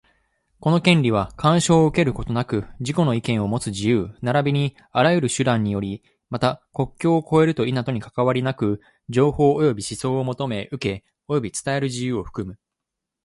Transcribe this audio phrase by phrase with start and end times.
[0.59, 12.57] この権利は、干渉を受けることなく自己の意見をもつ自由並びにあらゆる手段により、また、国境を越えると否とにかかわりなく、情報及び思想を求め、受け、及び伝える自由を含む。